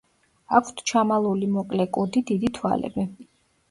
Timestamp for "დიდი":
2.35-2.55